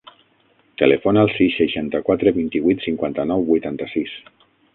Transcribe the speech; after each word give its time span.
Telefona 0.81 1.21
al 1.23 1.29
sis, 1.33 1.57
seixanta-quatre, 1.61 2.33
vint-i-vuit, 2.39 2.83
cinquanta-nou, 2.87 3.45
vuitanta-sis. 3.53 4.17